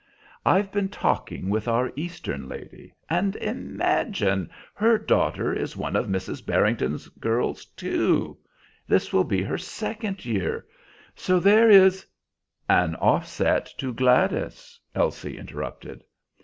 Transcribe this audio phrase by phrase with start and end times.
[0.47, 4.49] "I've been talking with our Eastern lady, and imagine!
[4.73, 6.43] her daughter is one of Mrs.
[6.43, 8.39] Barrington's girls too.
[8.87, 10.65] This will be her second year.
[11.13, 12.03] So there is"
[12.67, 16.03] "An offset to Gladys," Elsie interrupted.